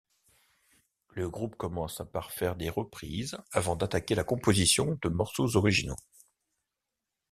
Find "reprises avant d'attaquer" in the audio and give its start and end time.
2.71-4.15